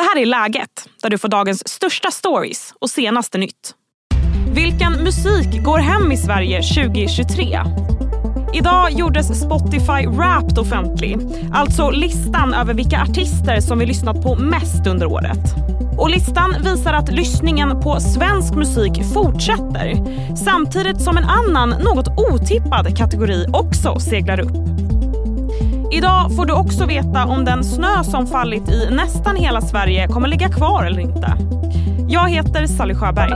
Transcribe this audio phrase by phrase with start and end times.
[0.00, 3.74] Det här är Läget, där du får dagens största stories och senaste nytt.
[4.54, 7.58] Vilken musik går hem i Sverige 2023?
[8.54, 11.16] Idag gjordes Spotify Wrapped offentlig,
[11.52, 15.54] alltså listan över vilka artister som vi lyssnat på mest under året.
[15.98, 19.94] Och listan visar att lyssningen på svensk musik fortsätter
[20.36, 24.70] samtidigt som en annan, något otippad kategori också seglar upp.
[25.92, 30.28] Idag får du också veta om den snö som fallit i nästan hela Sverige kommer
[30.28, 31.36] ligga kvar eller inte.
[32.08, 33.32] Jag heter Sally Sjöberg.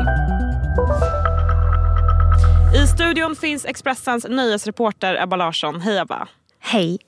[2.82, 5.80] I studion finns Expressens nöjesreporter Ebba Larsson.
[5.80, 6.28] Hej Ebba.
[6.60, 6.98] Hej.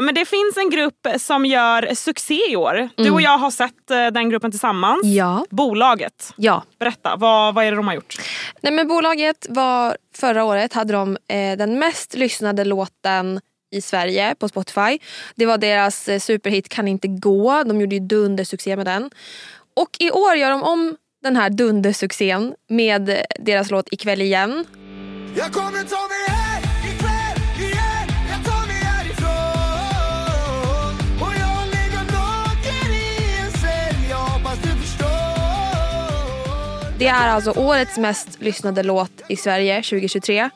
[0.00, 2.88] Men det finns en grupp som gör succé i år.
[2.96, 5.04] Du och jag har sett eh, den gruppen tillsammans.
[5.04, 5.44] Ja.
[5.50, 6.32] Bolaget.
[6.36, 6.62] Ja.
[6.78, 8.16] Berätta, vad, vad är det de har gjort?
[8.60, 14.34] Nej, men bolaget var förra året hade de eh, den mest lyssnade låten i Sverige
[14.34, 14.98] på Spotify.
[15.34, 17.64] Det var deras eh, superhit Kan inte gå.
[17.64, 19.10] De gjorde ju dundersuccé med den.
[19.74, 24.64] Och i år gör de om den här dundersuccén med eh, deras låt Ikväll igen.
[25.36, 29.28] Jag kommer ta mig här ikväll igen Jag tar mig härifrån
[31.20, 35.06] Och jag ligger naken i en säng Jag hoppas du förstår
[36.98, 40.50] Det är alltså årets mest lyssnade låt i Sverige 2023.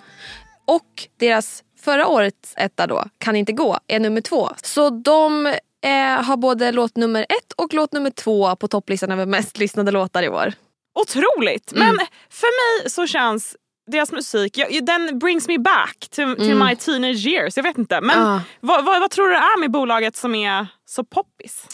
[0.65, 4.51] Och deras förra årets etta då, Kan inte gå, är nummer två.
[4.63, 9.27] Så de eh, har både låt nummer ett och låt nummer två på topplistan över
[9.27, 10.53] mest lyssnade låtar i år.
[10.95, 11.73] Otroligt!
[11.75, 11.99] Men
[12.31, 13.57] för mig så känns
[13.93, 17.57] deras musik, jag, den brings me back to, to my teenage years.
[17.57, 18.01] Jag vet inte.
[18.01, 18.41] Men Ja.
[18.61, 21.67] vad, vad, vad tror du det är med bolaget som är så poppis?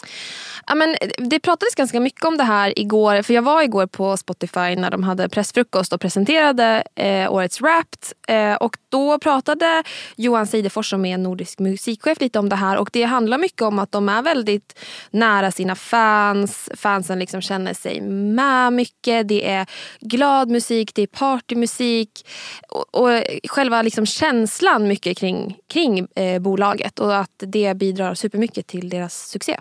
[0.67, 3.21] Ja, men eh, det pratades ganska mycket om det här igår.
[3.21, 7.99] För Jag var igår på Spotify när de hade pressfrukost och presenterade eh, årets Wrapped.
[8.27, 9.83] Eh, och Då pratade
[10.15, 12.77] Johan Seidefors som är nordisk musikchef lite om det här.
[12.77, 14.79] Och Det handlar mycket om att de är väldigt
[15.11, 16.69] nära sina fans.
[16.75, 19.27] Fansen liksom känner sig med mycket.
[19.27, 19.65] Det är
[19.99, 22.27] glad musik, det är partymusik.
[22.69, 26.99] Och, och själva liksom känslan mycket kring, kring eh, bolaget.
[26.99, 29.59] Och att det bidrar supermycket till deras succé.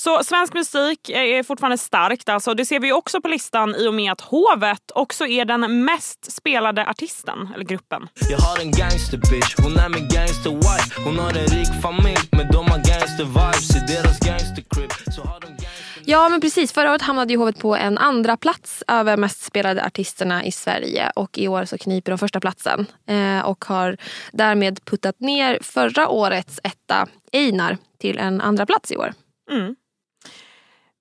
[0.00, 2.28] Så svensk musik är fortfarande starkt.
[2.28, 2.54] Alltså.
[2.54, 6.32] Det ser vi också på listan i och med att Hovet också är den mest
[6.32, 8.08] spelade artisten, eller gruppen.
[8.30, 12.66] Jag har en gangsterbitch, hon är min gangsterwife Hon har en rik familj, men de
[12.70, 17.32] har gangstervibes I deras gangstercrib så har de gangster Ja men precis, förra året hamnade
[17.32, 21.64] ju Hovet på en andra plats över mest spelade artisterna i Sverige och i år
[21.64, 23.96] så kniper de första platsen eh, och har
[24.32, 29.12] därmed puttat ner förra årets etta Einar till en andra plats i år.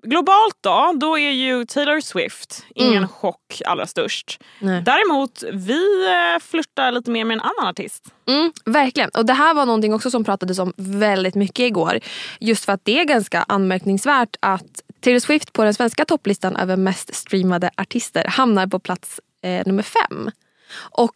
[0.10, 3.08] Globalt då, då är ju Taylor Swift ingen Mm.
[3.10, 4.40] chock allra störst.
[4.60, 4.82] Nej.
[4.82, 8.04] Däremot, vi eh, flörtar lite mer med en annan artist.
[8.28, 9.10] Mm, verkligen.
[9.10, 12.00] Och det här var någonting också som pratades om väldigt mycket igår.
[12.40, 16.76] Just för att det är ganska anmärkningsvärt att Taylor Swift på den svenska topplistan över
[16.78, 20.32] mest streamade artister hamnar på plats eh, nummer fem.
[20.78, 21.16] Och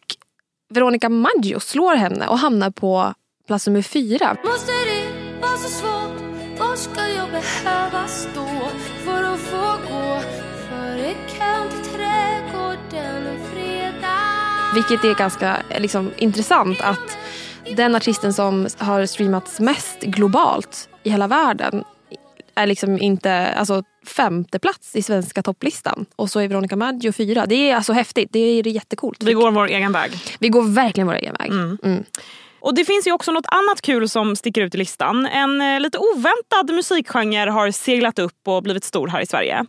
[0.70, 3.14] Veronica Maggio slår henne och hamnar på
[3.48, 4.38] plats nummer fyra.
[4.46, 4.72] Måste
[6.62, 8.48] Var ska jag behöva stå
[9.06, 10.20] för att få gå
[10.70, 14.74] före kön till trädgården en fredag?
[14.76, 17.18] Vilket är ganska liksom, intressant att
[17.76, 21.84] den artisten som har streamats mest globalt i hela världen
[22.56, 26.06] är liksom inte alltså, femte plats i svenska topplistan.
[26.16, 27.46] Och så är Veronica Maggio fyra.
[27.46, 28.30] Det är alltså häftigt.
[28.32, 29.24] Det är jättekult.
[29.24, 30.12] Vi går vår egen väg.
[30.40, 31.52] Vi går verkligen vår egen väg.
[31.52, 32.04] Mm.
[32.62, 35.26] Och Det finns ju också något annat kul som sticker ut i listan.
[35.26, 39.66] En eh, lite oväntad musikgenre har seglat upp och blivit stor här i Sverige.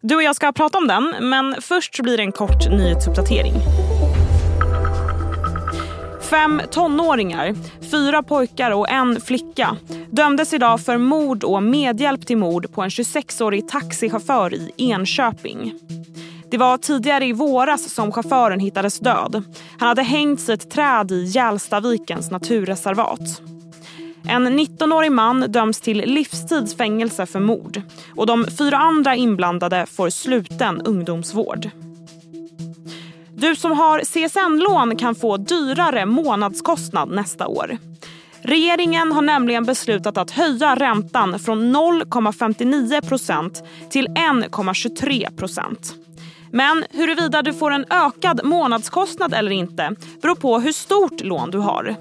[0.00, 3.54] Du och jag ska prata om den, men först blir det en kort nyhetsuppdatering.
[6.30, 7.54] Fem tonåringar,
[7.90, 9.76] fyra pojkar och en flicka
[10.10, 15.72] dömdes idag för mord och medhjälp till mord på en 26-årig taxichaufför i Enköping.
[16.50, 19.42] Det var tidigare i våras som chauffören hittades död.
[19.78, 23.42] Han hade hängts i ett träd i Hjälstavikens naturreservat.
[24.28, 27.82] En 19-årig man döms till livstidsfängelse för mord
[28.16, 31.70] och de fyra andra inblandade får sluten ungdomsvård.
[33.34, 37.78] Du som har CSN-lån kan få dyrare månadskostnad nästa år.
[38.42, 46.05] Regeringen har nämligen beslutat att höja räntan från 0,59 till 1,23.
[46.56, 51.58] Men huruvida du får en ökad månadskostnad eller inte beror på hur stort lån du
[51.58, 51.96] har.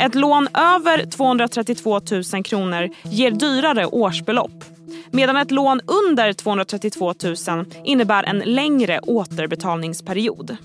[0.00, 2.00] Ett lån över 232
[2.32, 4.64] 000 kronor ger dyrare årsbelopp
[5.10, 7.14] medan ett lån under 232
[7.48, 10.56] 000 innebär en längre återbetalningsperiod.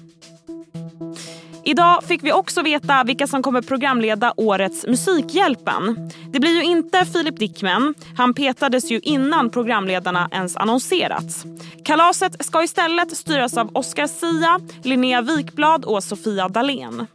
[1.65, 6.09] Idag fick vi också veta vilka som kommer programleda årets Musikhjälpen.
[6.33, 7.93] Det blir ju inte Filip Dickman.
[8.17, 11.43] Han petades ju innan programledarna ens annonserats.
[11.85, 17.07] Kalaset ska istället styras av Oscar Sia, Linnea Wikblad och Sofia Dalén.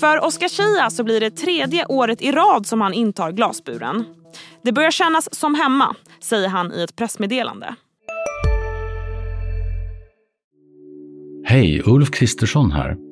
[0.00, 4.04] För Oscar Sia så blir det tredje året i rad som han intar glasburen.
[4.62, 7.74] Det börjar kännas som hemma, säger han i ett pressmeddelande.
[11.44, 13.11] Hej, Ulf Kristersson här.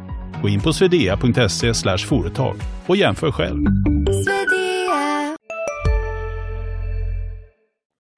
[0.41, 2.55] Gå in på swedea.se företag
[2.87, 3.65] och jämför själv.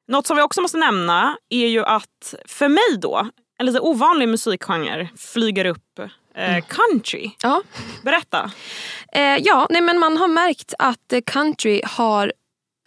[0.07, 3.29] Något som vi också måste nämna är ju att för mig då,
[3.59, 5.99] en lite ovanlig musikgenre flyger upp
[6.35, 7.31] eh, country.
[7.43, 7.61] Ja.
[8.03, 8.51] Berätta.
[9.13, 12.33] Eh, ja, nej men man har märkt att country har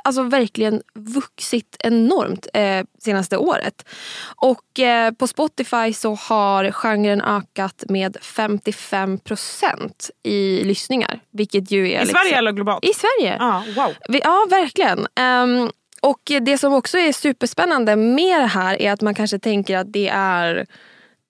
[0.07, 3.89] alltså verkligen vuxit enormt eh, senaste året.
[4.37, 11.21] Och eh, på Spotify så har genren ökat med 55 procent i lyssningar.
[11.31, 12.85] Vilket ju är I Sverige eller globalt?
[12.85, 13.37] I Sverige.
[13.39, 13.95] Ja, wow.
[14.09, 15.07] Vi, ja, verkligen.
[15.15, 15.71] Ehm,
[16.01, 19.93] och det som också är superspännande med det här är att man kanske tänker att
[19.93, 20.67] det är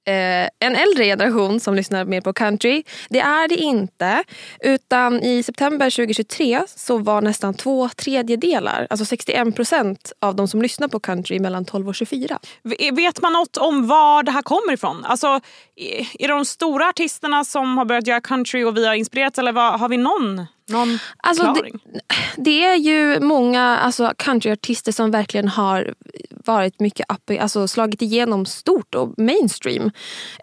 [0.07, 2.83] eh, en äldre generation som lyssnar mer på country.
[3.09, 4.25] Det är det inte.
[4.61, 10.63] Utan i september 2023 så var nästan två tredjedelar, alltså 61 procent av de som
[10.63, 12.39] lyssnar på country mellan 12 och 24.
[12.93, 15.05] Vet man något om var det här kommer ifrån?
[15.05, 15.41] Alltså,
[15.77, 19.39] är är det de stora artisterna som har börjat göra country och vi har inspirerats
[19.39, 21.81] eller vad, har vi någon, någon Alltså, förklaring?
[22.37, 25.95] Det är ju många alltså, countryartister som verkligen har
[26.31, 29.91] varit mycket uppe, alltså slagit igenom stort och mainstream.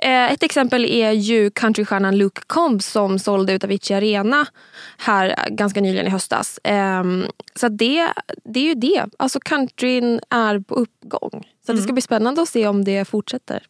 [0.01, 4.45] Eh, ett exempel är ju countrystjärnan Luke Combs som sålde ut Avicii Arena
[4.97, 6.57] här ganska nyligen i höstas.
[6.57, 7.03] Eh,
[7.55, 9.05] så det, det är ju det.
[9.19, 11.47] Alltså countryn är på uppgång.
[11.65, 13.63] Så att det ska bli spännande att se om det fortsätter.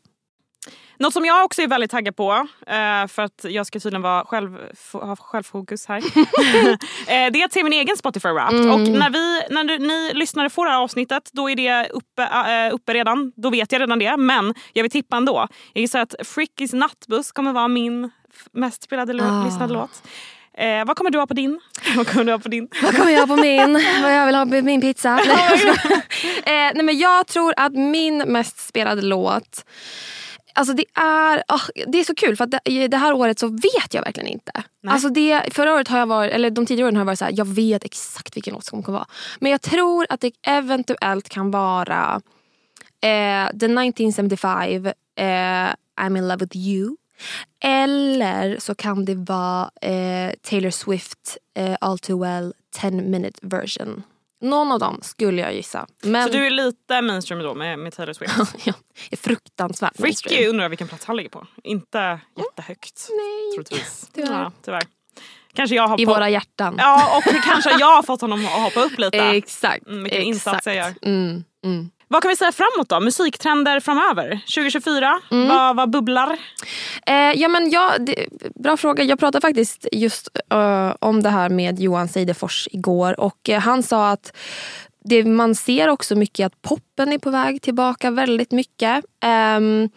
[1.03, 4.25] Något som jag också är väldigt taggad på, eh, för att jag ska tydligen vara
[4.25, 4.57] själv,
[4.91, 5.97] ha självfokus här.
[7.07, 8.71] eh, det är att se min egen Spotify Wrapped.
[8.71, 12.23] Och när, vi, när du, ni lyssnare får det här avsnittet då är det uppe,
[12.23, 13.31] äh, uppe redan.
[13.35, 14.17] Då vet jag redan det.
[14.17, 15.47] Men jag vill tippa ändå.
[15.73, 18.11] Jag gissar att Frickys nattbuss kommer vara min
[18.51, 19.45] mest spelade Ah.
[19.45, 20.03] lyssnade låt.
[20.57, 21.59] Eh, vad kommer du ha på din?
[21.95, 22.67] vad kommer du ha på din?
[22.83, 23.73] Vad kommer jag ha på min?
[24.01, 25.19] Vad jag vill ha på min pizza?
[26.45, 29.65] Eh, nej, men jag tror att min mest spelade låt
[30.53, 33.47] Alltså det är, ah, det är så kul för att det, det här året så
[33.47, 34.51] vet jag verkligen inte.
[34.87, 37.25] Alltså det, förra året har jag varit, eller de tidigare åren har jag varit så
[37.25, 39.07] här, jag vet exakt vilken låt som kommer vara.
[39.39, 42.21] Men jag tror att det eventuellt kan vara
[43.01, 44.93] eh, The 1975, eh,
[46.01, 46.95] I'm in love with you.
[47.63, 54.03] Eller så kan det vara eh, Taylor Swift, eh, All Too Well 10 minute version.
[54.43, 55.87] Någon av dem skulle jag gissa.
[56.01, 58.33] Men Så du är lite mainstream då med, med Taylor Swift?
[58.65, 58.73] ja,
[59.11, 60.49] är fruktansvärt Fricky mainstream.
[60.49, 61.47] undrar jag vilken plats han ligger på.
[61.63, 63.07] Inte jättehögt.
[63.09, 64.09] Nej, troligtvis.
[64.13, 64.31] tyvärr.
[64.43, 64.83] Ja, tyvärr.
[65.53, 66.75] Kanske jag har I på- våra hjärtan.
[66.77, 69.17] Ja, och kanske jag har fått honom att hoppa upp lite.
[69.23, 69.87] Exakt.
[69.87, 70.27] Mm, vilken exakt.
[70.47, 70.93] insats jag gör.
[71.01, 71.89] Mm, mm.
[72.13, 72.99] Vad kan vi säga framåt då?
[72.99, 74.29] Musiktrender framöver?
[74.29, 75.19] 2024?
[75.31, 75.47] Mm.
[75.47, 76.37] Vad, vad bubblar?
[77.05, 79.03] Eh, ja, men ja, det, bra fråga.
[79.03, 83.19] Jag pratade faktiskt just eh, om det här med Johan Seidefors igår.
[83.19, 84.37] Och eh, Han sa att
[85.03, 89.05] det, man ser också mycket att poppen är på väg tillbaka väldigt mycket.
[89.23, 89.89] Ehm,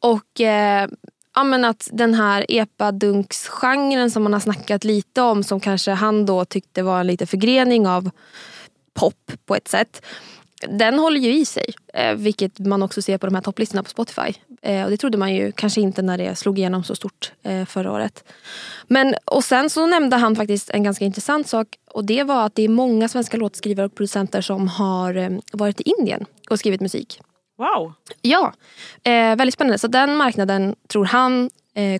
[0.00, 0.88] och eh,
[1.34, 6.26] ja, men att den här epadunksgenren som man har snackat lite om som kanske han
[6.26, 8.10] då tyckte var en lite förgrening av
[8.94, 10.02] pop på ett sätt.
[10.66, 13.90] Den håller ju i sig, eh, vilket man också ser på de här topplistorna på
[13.90, 14.34] Spotify.
[14.62, 17.64] Eh, och det trodde man ju kanske inte när det slog igenom så stort eh,
[17.64, 18.24] förra året.
[18.86, 22.54] Men, och sen så nämnde han faktiskt en ganska intressant sak och det var att
[22.54, 27.20] det är många svenska låtskrivare och producenter som har varit i Indien och skrivit musik.
[27.58, 27.92] Wow.
[28.22, 28.52] Ja,
[29.04, 29.78] väldigt spännande.
[29.78, 31.50] Så den marknaden tror han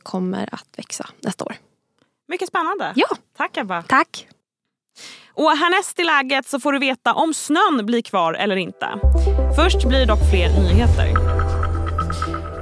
[0.03, 1.57] kommer att växa nästa år.
[2.29, 2.93] Mycket spännande.
[2.97, 3.09] Ja.
[3.37, 3.83] Tack Ebba.
[3.83, 4.29] Tack!
[5.39, 8.87] Och härnäst i läget så får du veta om snön blir kvar eller inte.
[9.57, 11.09] Först blir det dock fler nyheter.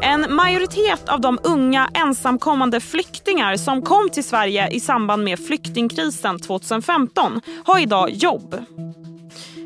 [0.02, 6.38] En majoritet av de unga ensamkommande flyktingar som kom till Sverige i samband med flyktingkrisen
[6.38, 8.56] 2015 har idag jobb.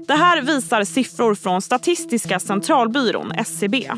[0.06, 3.90] Det här visar siffror från Statistiska centralbyrån, SCB.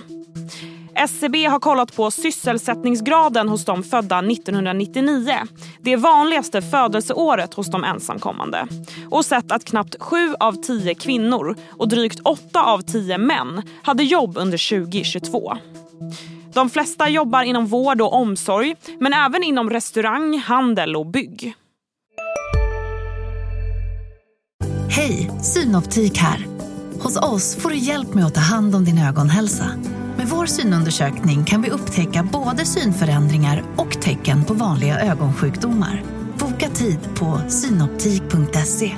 [0.94, 5.32] SCB har kollat på sysselsättningsgraden hos de födda 1999.
[5.80, 8.66] Det vanligaste födelseåret hos de ensamkommande.
[9.10, 14.02] Och sett att knappt 7 av 10 kvinnor och drygt 8 av 10 män hade
[14.02, 15.56] jobb under 2022.
[16.54, 21.54] De flesta jobbar inom vård och omsorg men även inom restaurang, handel och bygg.
[24.88, 26.46] Hej, Synoptik här.
[27.00, 29.66] Hos oss får du hjälp med att ta hand om din ögonhälsa.
[30.22, 36.02] Med vår synundersökning kan vi upptäcka både synförändringar och tecken på vanliga ögonsjukdomar.
[36.38, 38.96] Boka tid på synoptik.se.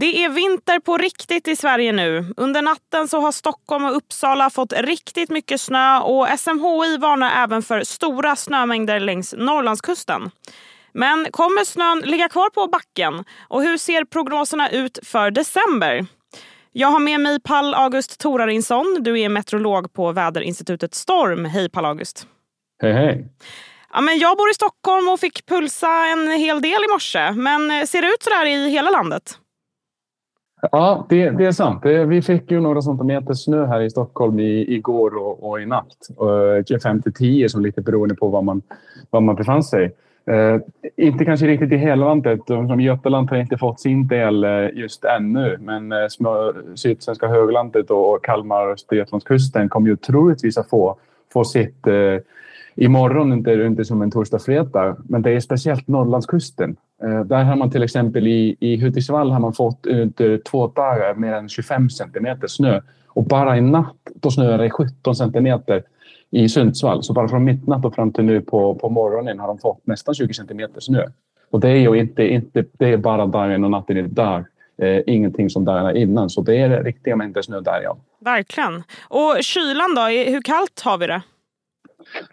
[0.00, 2.34] Det är vinter på riktigt i Sverige nu.
[2.36, 7.62] Under natten så har Stockholm och Uppsala fått riktigt mycket snö och SMHI varnar även
[7.62, 10.30] för stora snömängder längs Norrlandskusten.
[10.92, 13.24] Men kommer snön ligga kvar på backen?
[13.48, 16.06] Och hur ser prognoserna ut för december?
[16.78, 18.96] Jag har med mig Pall August Torarinsson.
[19.00, 21.44] Du är meteorolog på väderinstitutet Storm.
[21.44, 22.26] Hej Pall August.
[22.82, 23.28] Hej hej.
[23.92, 27.32] Ja, men jag bor i Stockholm och fick pulsa en hel del i morse.
[27.32, 29.22] Men ser det ut så där i hela landet?
[30.72, 31.82] Ja, det, det är sant.
[31.82, 35.66] Det, vi fick ju några centimeter snö här i Stockholm i, igår och, och i
[35.66, 35.96] natt.
[36.70, 38.62] Uh, 5 till 10 som lite beroende på var man,
[39.10, 39.94] var man befann sig.
[40.30, 40.60] Eh,
[40.96, 42.40] inte kanske riktigt i hela landet.
[42.46, 45.56] Som Götaland har inte fått sin del eh, just ännu.
[45.60, 45.98] Men eh,
[46.74, 50.96] Sydsvenska höglandet och Kalmar och Östergötlandskusten kommer ju troligtvis att få,
[51.32, 52.18] få sitt eh,
[52.74, 54.96] imorgon, inte, inte som en torsdag, fredag.
[55.08, 56.76] Men det är speciellt Norrlandskusten.
[57.02, 60.66] Eh, där har man till exempel i, i Hudiksvall har man fått under eh, två
[60.66, 62.80] dagar mer än 25 centimeter snö.
[63.08, 65.82] Och bara i natt då snöar det 17 centimeter
[66.30, 67.02] i Sundsvall.
[67.02, 70.14] Så bara från midnatt och fram till nu på, på morgonen har de fått nästan
[70.14, 71.06] 20 centimeter snö.
[71.50, 74.44] Och det är ju inte, inte det är bara dagen och natten idag.
[74.82, 76.30] Eh, ingenting som dagarna innan.
[76.30, 77.96] Så det är riktiga mängder snö där ja.
[78.20, 78.82] Verkligen.
[79.08, 80.02] Och kylan då?
[80.02, 81.22] Hur kallt har vi det?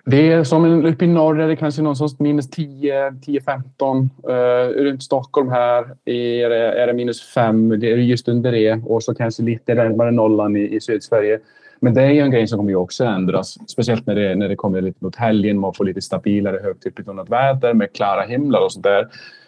[0.06, 4.10] Det är som uppe i norr är det kanske någonstans minus 10, 10-15.
[4.30, 7.80] Uh, runt Stockholm här är det, är det minus 5.
[7.80, 8.74] Det är just under det.
[8.86, 11.40] Och så kanske lite närmare nollan i, i Sydsverige.
[11.84, 13.58] Men det är ju en grej som kommer ju också ändras.
[13.70, 15.60] Speciellt när det, när det kommer lite mot helgen.
[15.60, 19.08] Man får lite stabilare högtryckbetonat väder med klara himlar och sådär.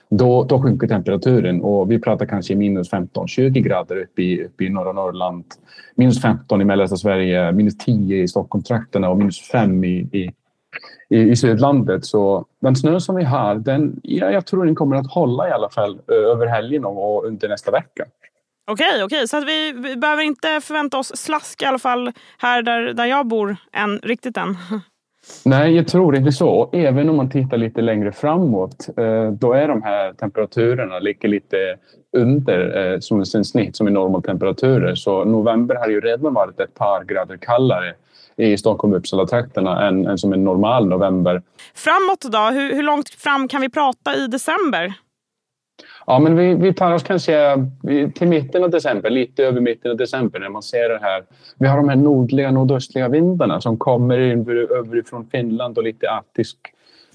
[0.09, 4.69] Då, då sjunker temperaturen och vi pratar kanske minus 15-20 grader uppe i, uppe i
[4.69, 5.43] norra Norrland.
[5.95, 10.31] Minus 15 i mellersta Sverige, minus 10 i Stockholmstrakterna och minus 5 i, i,
[11.09, 12.05] i, i Sydlandet.
[12.05, 15.51] Så den snö som vi har, den, ja, jag tror den kommer att hålla i
[15.51, 18.05] alla fall över helgen och under nästa vecka.
[18.67, 19.27] Okej, okej.
[19.27, 23.05] så att vi, vi behöver inte förvänta oss slask i alla fall här där, där
[23.05, 24.57] jag bor än, riktigt än.
[25.45, 26.69] Nej, jag tror inte så.
[26.73, 28.87] Även om man tittar lite längre framåt,
[29.39, 31.57] då är de här temperaturerna ligger lite
[32.17, 34.95] under som en snitt som är normaltemperaturer.
[34.95, 37.93] Så november har ju redan varit ett par grader kallare
[38.37, 41.41] i Stockholm och Uppsala-trakterna än, än som en normal november.
[41.75, 42.39] Framåt då?
[42.39, 44.93] Hur, hur långt fram kan vi prata i december?
[46.07, 47.67] Ja, men vi, vi tar oss kanske
[48.15, 51.23] till mitten av december, lite över mitten av december när man ser det här.
[51.57, 56.57] Vi har de här nordliga nordöstliga vindarna som kommer in överifrån Finland och lite arktisk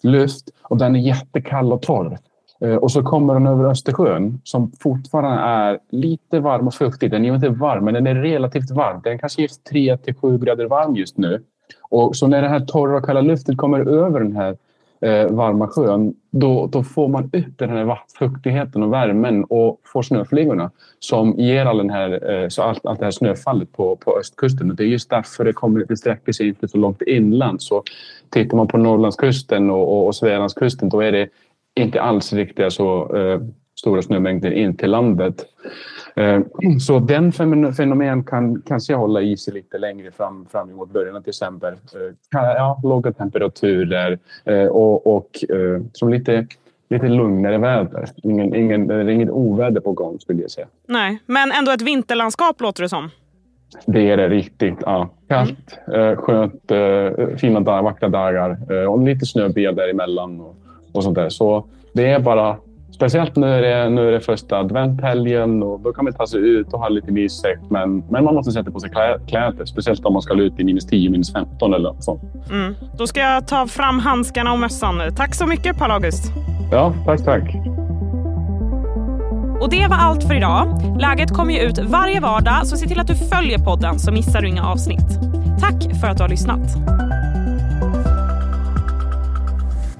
[0.03, 2.19] luft och den är jättekall och torr.
[2.61, 7.11] Eh, och så kommer den över Östersjön som fortfarande är lite varm och fuktig.
[7.11, 9.01] Den är inte varm, men den är relativt varm.
[9.05, 11.43] Den kanske är 3 till 7 grader varm just nu.
[11.91, 14.57] Och så när den här torra och kalla luften kommer över den här
[15.01, 20.03] eh, varma sjön, då, då får man upp den här fuktigheten och värmen och får
[20.03, 24.19] snöflingorna som ger all den här, eh, så allt, allt det här snöfallet på, på
[24.19, 24.71] östkusten.
[24.71, 27.63] Och det är just därför det, kommer, det sträcker sig inte så långt inland.
[27.63, 27.83] Så
[28.31, 31.29] tittar man på Norrlandskusten och, och, och Svealandskusten då är det
[31.75, 33.41] inte alls riktiga så eh,
[33.81, 35.47] stora snömängder in till landet.
[36.17, 36.41] Eh,
[36.81, 37.33] så den
[37.73, 41.73] fenomen kan kanske hålla i sig lite längre fram, fram emot början av december.
[41.73, 45.45] Eh, ja, låga temperaturer eh, och, och
[45.93, 46.47] som lite,
[46.89, 48.09] lite lugnare väder.
[48.23, 50.67] Ingen, ingen, det är inget oväder på gång skulle jag säga.
[50.87, 53.11] Nej, men ändå ett vinterlandskap låter det som.
[53.87, 54.79] Det är det riktigt.
[54.81, 55.09] Ja.
[55.29, 56.17] Kallt, mm.
[56.17, 56.73] skönt,
[57.41, 60.57] fina dagar, vackra dagar och lite snöbyar däremellan och,
[60.93, 61.29] och sånt där.
[61.29, 62.57] Så det är bara
[63.01, 66.41] Speciellt nu är, det, nu är det första adventhelgen och då kan man ta sig
[66.41, 67.61] ut och ha lite mysigt.
[67.71, 68.91] Men, men man måste sätta på sig
[69.29, 72.21] kläder, speciellt om man ska ut i minus 10, minus 15 eller så.
[72.51, 72.75] Mm.
[72.99, 75.01] Då ska jag ta fram handskarna och mössan.
[75.17, 76.33] Tack så mycket Paul August.
[76.73, 77.55] Ja, tack, tack.
[79.61, 80.83] Och det var allt för idag.
[81.01, 84.41] Läget kommer ju ut varje vardag, så se till att du följer podden så missar
[84.41, 85.19] du inga avsnitt.
[85.61, 86.77] Tack för att du har lyssnat.